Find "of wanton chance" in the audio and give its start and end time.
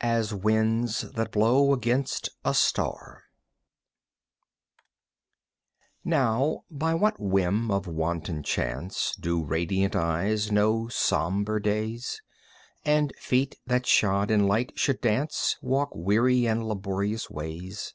7.70-9.14